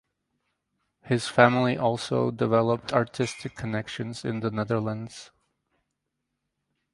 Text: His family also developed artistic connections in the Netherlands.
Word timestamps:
His 1.03 1.27
family 1.27 1.77
also 1.77 2.31
developed 2.31 2.91
artistic 2.91 3.55
connections 3.55 4.25
in 4.25 4.39
the 4.39 4.49
Netherlands. 4.49 5.29